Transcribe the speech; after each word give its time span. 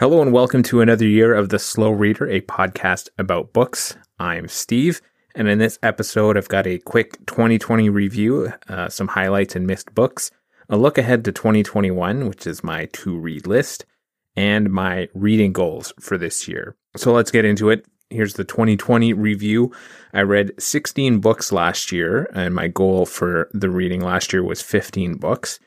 Hello 0.00 0.20
and 0.20 0.32
welcome 0.32 0.64
to 0.64 0.80
another 0.80 1.06
year 1.06 1.32
of 1.32 1.50
The 1.50 1.58
Slow 1.60 1.92
Reader, 1.92 2.28
a 2.28 2.40
podcast 2.40 3.10
about 3.16 3.52
books. 3.52 3.96
I'm 4.18 4.48
Steve, 4.48 5.00
and 5.36 5.46
in 5.46 5.60
this 5.60 5.78
episode, 5.84 6.36
I've 6.36 6.48
got 6.48 6.66
a 6.66 6.80
quick 6.80 7.24
2020 7.26 7.90
review, 7.90 8.52
uh, 8.68 8.88
some 8.88 9.06
highlights 9.06 9.54
and 9.54 9.68
missed 9.68 9.94
books, 9.94 10.32
a 10.68 10.76
look 10.76 10.98
ahead 10.98 11.24
to 11.26 11.32
2021, 11.32 12.28
which 12.28 12.44
is 12.44 12.64
my 12.64 12.86
to 12.86 13.16
read 13.16 13.46
list, 13.46 13.86
and 14.34 14.68
my 14.68 15.08
reading 15.14 15.52
goals 15.52 15.92
for 16.00 16.18
this 16.18 16.48
year. 16.48 16.74
So 16.96 17.12
let's 17.12 17.30
get 17.30 17.44
into 17.44 17.70
it. 17.70 17.86
Here's 18.10 18.34
the 18.34 18.42
2020 18.42 19.12
review. 19.12 19.70
I 20.12 20.22
read 20.22 20.60
16 20.60 21.20
books 21.20 21.52
last 21.52 21.92
year, 21.92 22.28
and 22.34 22.52
my 22.52 22.66
goal 22.66 23.06
for 23.06 23.48
the 23.52 23.70
reading 23.70 24.00
last 24.00 24.32
year 24.32 24.42
was 24.42 24.60
15 24.60 25.18
books. 25.18 25.60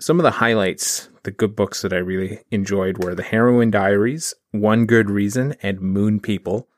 Some 0.00 0.20
of 0.20 0.22
the 0.22 0.30
highlights, 0.30 1.08
the 1.24 1.32
good 1.32 1.56
books 1.56 1.82
that 1.82 1.92
I 1.92 1.96
really 1.96 2.38
enjoyed 2.52 3.02
were 3.02 3.16
The 3.16 3.24
Heroin 3.24 3.72
Diaries, 3.72 4.32
One 4.52 4.86
Good 4.86 5.10
Reason, 5.10 5.56
and 5.60 5.80
Moon 5.80 6.20
People. 6.20 6.68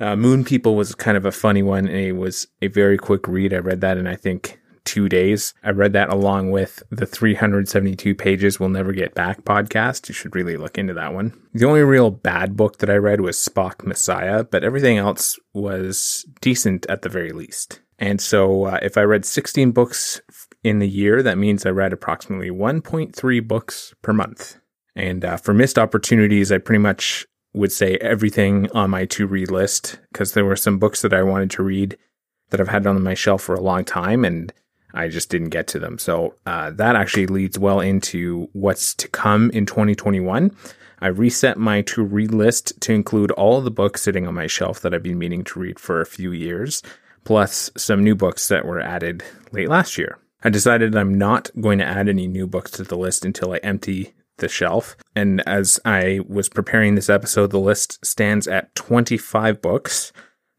Uh, 0.00 0.16
Moon 0.16 0.44
People 0.44 0.74
was 0.74 0.96
kind 0.96 1.16
of 1.16 1.24
a 1.24 1.30
funny 1.30 1.62
one. 1.62 1.86
And 1.86 1.96
it 1.96 2.16
was 2.16 2.48
a 2.60 2.66
very 2.66 2.98
quick 2.98 3.28
read. 3.28 3.54
I 3.54 3.58
read 3.58 3.80
that 3.82 3.96
in, 3.96 4.08
I 4.08 4.16
think, 4.16 4.60
two 4.84 5.08
days. 5.08 5.54
I 5.62 5.70
read 5.70 5.92
that 5.92 6.08
along 6.08 6.50
with 6.50 6.82
the 6.90 7.06
372 7.06 8.16
pages 8.16 8.58
We'll 8.58 8.70
Never 8.70 8.92
Get 8.92 9.14
Back 9.14 9.44
podcast. 9.44 10.08
You 10.08 10.14
should 10.14 10.34
really 10.34 10.56
look 10.56 10.78
into 10.78 10.94
that 10.94 11.14
one. 11.14 11.32
The 11.54 11.66
only 11.66 11.82
real 11.82 12.10
bad 12.10 12.56
book 12.56 12.78
that 12.78 12.90
I 12.90 12.96
read 12.96 13.20
was 13.20 13.36
Spock 13.36 13.86
Messiah, 13.86 14.42
but 14.42 14.64
everything 14.64 14.98
else 14.98 15.38
was 15.54 16.26
decent 16.40 16.86
at 16.86 17.02
the 17.02 17.08
very 17.08 17.30
least. 17.30 17.82
And 18.00 18.20
so 18.20 18.64
uh, 18.64 18.80
if 18.82 18.98
I 18.98 19.02
read 19.02 19.24
16 19.24 19.70
books 19.70 20.20
in 20.66 20.80
the 20.80 20.88
year, 20.88 21.22
that 21.22 21.38
means 21.38 21.64
I 21.64 21.70
read 21.70 21.92
approximately 21.92 22.50
1.3 22.50 23.48
books 23.48 23.94
per 24.02 24.12
month. 24.12 24.58
And 24.94 25.24
uh, 25.24 25.36
for 25.36 25.54
missed 25.54 25.78
opportunities, 25.78 26.50
I 26.50 26.58
pretty 26.58 26.80
much 26.80 27.26
would 27.54 27.72
say 27.72 27.96
everything 28.00 28.70
on 28.72 28.90
my 28.90 29.06
to 29.06 29.26
read 29.26 29.50
list 29.50 29.98
because 30.12 30.32
there 30.32 30.44
were 30.44 30.56
some 30.56 30.78
books 30.78 31.02
that 31.02 31.14
I 31.14 31.22
wanted 31.22 31.50
to 31.52 31.62
read 31.62 31.96
that 32.50 32.60
I've 32.60 32.68
had 32.68 32.86
on 32.86 33.02
my 33.02 33.14
shelf 33.14 33.42
for 33.42 33.54
a 33.54 33.60
long 33.60 33.84
time 33.84 34.24
and 34.24 34.52
I 34.92 35.08
just 35.08 35.30
didn't 35.30 35.50
get 35.50 35.66
to 35.68 35.78
them. 35.78 35.98
So 35.98 36.34
uh, 36.46 36.70
that 36.72 36.96
actually 36.96 37.26
leads 37.26 37.58
well 37.58 37.80
into 37.80 38.48
what's 38.52 38.94
to 38.94 39.08
come 39.08 39.50
in 39.50 39.66
2021. 39.66 40.54
I 41.00 41.08
reset 41.08 41.58
my 41.58 41.82
to 41.82 42.02
read 42.02 42.32
list 42.32 42.80
to 42.80 42.92
include 42.92 43.30
all 43.32 43.60
the 43.60 43.70
books 43.70 44.02
sitting 44.02 44.26
on 44.26 44.34
my 44.34 44.46
shelf 44.46 44.80
that 44.80 44.94
I've 44.94 45.02
been 45.02 45.18
meaning 45.18 45.44
to 45.44 45.60
read 45.60 45.78
for 45.78 46.00
a 46.00 46.06
few 46.06 46.32
years, 46.32 46.82
plus 47.24 47.70
some 47.76 48.02
new 48.02 48.14
books 48.14 48.48
that 48.48 48.64
were 48.64 48.80
added 48.80 49.22
late 49.52 49.68
last 49.68 49.98
year. 49.98 50.18
I 50.42 50.50
decided 50.50 50.94
I'm 50.94 51.16
not 51.16 51.50
going 51.60 51.78
to 51.78 51.84
add 51.84 52.08
any 52.08 52.26
new 52.26 52.46
books 52.46 52.70
to 52.72 52.82
the 52.82 52.96
list 52.96 53.24
until 53.24 53.52
I 53.52 53.58
empty 53.58 54.14
the 54.38 54.48
shelf. 54.48 54.96
And 55.14 55.46
as 55.46 55.80
I 55.84 56.20
was 56.28 56.48
preparing 56.48 56.94
this 56.94 57.08
episode, 57.08 57.50
the 57.50 57.58
list 57.58 58.04
stands 58.04 58.46
at 58.46 58.74
25 58.74 59.62
books, 59.62 60.12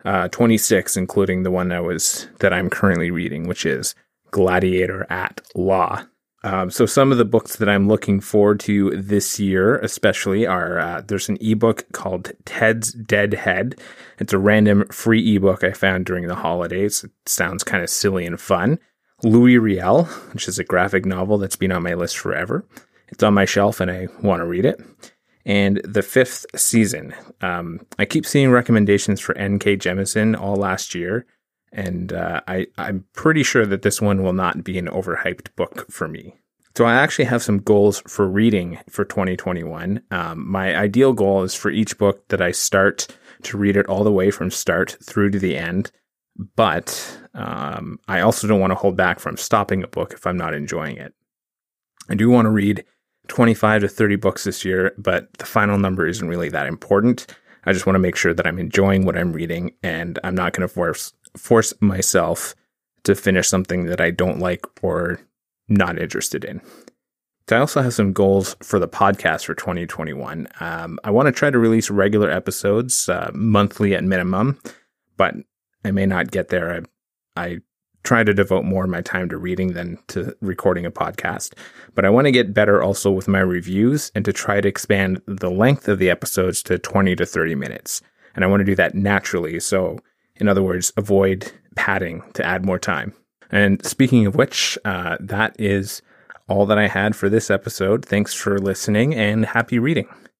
uh, 0.03 0.27
26 0.29 0.97
including 0.97 1.43
the 1.43 1.51
one 1.51 1.69
that 1.69 1.83
was 1.83 2.27
that 2.39 2.53
I'm 2.53 2.69
currently 2.69 3.11
reading, 3.11 3.47
which 3.47 3.65
is 3.65 3.93
Gladiator 4.31 5.05
at 5.09 5.41
Law. 5.55 6.03
Um, 6.43 6.69
so 6.69 6.85
some 6.85 7.11
of 7.11 7.17
the 7.17 7.25
books 7.25 7.57
that 7.57 7.67
I'm 7.67 7.87
looking 7.87 8.19
forward 8.21 8.59
to 8.61 8.91
this 8.91 9.39
year, 9.39 9.77
especially, 9.79 10.45
are 10.45 10.79
uh, 10.79 11.01
there's 11.01 11.29
an 11.29 11.37
ebook 11.41 11.85
called 11.91 12.31
Ted's 12.45 12.93
Dead 12.93 13.33
Head. 13.33 13.79
It's 14.19 14.33
a 14.33 14.37
random 14.37 14.87
free 14.87 15.35
ebook 15.35 15.63
I 15.63 15.71
found 15.71 16.05
during 16.05 16.27
the 16.27 16.35
holidays. 16.35 17.03
It 17.03 17.11
sounds 17.25 17.63
kind 17.63 17.83
of 17.83 17.89
silly 17.89 18.25
and 18.25 18.39
fun. 18.39 18.79
Louis 19.23 19.57
Riel, 19.57 20.05
which 20.33 20.47
is 20.47 20.59
a 20.59 20.63
graphic 20.63 21.05
novel 21.05 21.37
that's 21.37 21.55
been 21.55 21.71
on 21.71 21.83
my 21.83 21.93
list 21.93 22.17
forever. 22.17 22.65
It's 23.09 23.23
on 23.23 23.33
my 23.33 23.45
shelf 23.45 23.79
and 23.79 23.89
I 23.89 24.07
want 24.21 24.41
to 24.41 24.45
read 24.45 24.65
it. 24.65 24.79
And 25.45 25.81
the 25.83 26.01
fifth 26.01 26.45
season. 26.55 27.15
Um, 27.41 27.79
I 27.97 28.05
keep 28.05 28.25
seeing 28.25 28.51
recommendations 28.51 29.21
for 29.21 29.35
N.K. 29.37 29.77
Jemisin 29.77 30.39
all 30.39 30.57
last 30.57 30.93
year, 30.93 31.25
and 31.71 32.11
uh, 32.11 32.41
I, 32.49 32.67
I'm 32.77 33.05
pretty 33.13 33.43
sure 33.43 33.65
that 33.65 33.81
this 33.81 34.01
one 34.01 34.23
will 34.23 34.33
not 34.33 34.65
be 34.65 34.77
an 34.77 34.87
overhyped 34.87 35.55
book 35.55 35.89
for 35.89 36.09
me. 36.09 36.35
So 36.75 36.83
I 36.85 36.95
actually 36.95 37.25
have 37.25 37.41
some 37.41 37.59
goals 37.59 38.03
for 38.07 38.27
reading 38.27 38.79
for 38.89 39.05
2021. 39.05 40.01
Um, 40.11 40.47
my 40.47 40.75
ideal 40.75 41.13
goal 41.13 41.43
is 41.43 41.55
for 41.55 41.71
each 41.71 41.97
book 41.97 42.27
that 42.27 42.41
I 42.41 42.51
start 42.51 43.07
to 43.43 43.57
read 43.57 43.77
it 43.77 43.87
all 43.87 44.03
the 44.03 44.11
way 44.11 44.29
from 44.31 44.51
start 44.51 44.97
through 45.01 45.31
to 45.31 45.39
the 45.39 45.57
end 45.57 45.91
but 46.55 47.19
um, 47.33 47.99
I 48.07 48.21
also 48.21 48.47
don't 48.47 48.59
want 48.59 48.71
to 48.71 48.75
hold 48.75 48.95
back 48.95 49.19
from 49.19 49.37
stopping 49.37 49.83
a 49.83 49.87
book 49.87 50.13
if 50.13 50.25
I'm 50.27 50.37
not 50.37 50.53
enjoying 50.53 50.97
it. 50.97 51.13
I 52.09 52.15
do 52.15 52.29
want 52.29 52.45
to 52.45 52.51
read 52.51 52.85
25 53.27 53.81
to 53.81 53.87
30 53.87 54.15
books 54.15 54.43
this 54.43 54.63
year, 54.63 54.93
but 54.97 55.31
the 55.37 55.45
final 55.45 55.77
number 55.77 56.07
isn't 56.07 56.27
really 56.27 56.49
that 56.49 56.67
important. 56.67 57.27
I 57.65 57.73
just 57.73 57.85
want 57.85 57.95
to 57.95 57.99
make 57.99 58.15
sure 58.15 58.33
that 58.33 58.47
I'm 58.47 58.59
enjoying 58.59 59.05
what 59.05 59.17
I'm 59.17 59.33
reading 59.33 59.73
and 59.83 60.19
I'm 60.23 60.35
not 60.35 60.53
going 60.53 60.67
to 60.67 60.73
force 60.73 61.13
force 61.35 61.73
myself 61.81 62.55
to 63.03 63.13
finish 63.13 63.47
something 63.47 63.85
that 63.85 64.01
I 64.01 64.11
don't 64.11 64.39
like 64.39 64.65
or 64.81 65.19
not 65.67 65.99
interested 65.99 66.43
in. 66.43 66.61
I 67.49 67.57
also 67.57 67.81
have 67.81 67.93
some 67.93 68.11
goals 68.11 68.55
for 68.61 68.79
the 68.79 68.87
podcast 68.87 69.45
for 69.45 69.53
2021. 69.53 70.47
Um, 70.59 70.99
I 71.03 71.11
want 71.11 71.27
to 71.27 71.31
try 71.31 71.49
to 71.49 71.57
release 71.57 71.89
regular 71.89 72.29
episodes, 72.29 73.07
uh, 73.07 73.31
monthly 73.33 73.95
at 73.95 74.03
minimum, 74.03 74.59
but 75.15 75.35
I 75.87 75.91
may 75.91 76.05
not 76.05 76.31
get 76.31 76.49
there. 76.49 76.83
I, 77.37 77.41
I 77.41 77.57
try 78.03 78.23
to 78.23 78.33
devote 78.33 78.65
more 78.65 78.83
of 78.83 78.89
my 78.89 79.01
time 79.01 79.29
to 79.29 79.37
reading 79.37 79.73
than 79.73 79.97
to 80.07 80.35
recording 80.41 80.85
a 80.85 80.91
podcast. 80.91 81.53
But 81.95 82.05
I 82.05 82.09
want 82.09 82.25
to 82.25 82.31
get 82.31 82.53
better 82.53 82.83
also 82.83 83.09
with 83.09 83.27
my 83.27 83.39
reviews 83.39 84.11
and 84.13 84.23
to 84.25 84.33
try 84.33 84.59
to 84.59 84.67
expand 84.67 85.21
the 85.25 85.49
length 85.49 85.87
of 85.87 85.99
the 85.99 86.09
episodes 86.09 86.61
to 86.63 86.77
20 86.77 87.15
to 87.15 87.25
30 87.25 87.55
minutes. 87.55 88.01
And 88.35 88.43
I 88.43 88.47
want 88.47 88.61
to 88.61 88.65
do 88.65 88.75
that 88.75 88.95
naturally. 88.95 89.59
So, 89.59 89.99
in 90.35 90.47
other 90.47 90.61
words, 90.61 90.91
avoid 90.97 91.51
padding 91.75 92.21
to 92.33 92.45
add 92.45 92.65
more 92.65 92.79
time. 92.79 93.13
And 93.49 93.83
speaking 93.85 94.25
of 94.25 94.35
which, 94.35 94.77
uh, 94.83 95.17
that 95.21 95.55
is 95.57 96.01
all 96.49 96.65
that 96.65 96.77
I 96.77 96.87
had 96.87 97.15
for 97.15 97.29
this 97.29 97.49
episode. 97.49 98.05
Thanks 98.05 98.33
for 98.33 98.59
listening 98.59 99.15
and 99.15 99.45
happy 99.45 99.79
reading. 99.79 100.07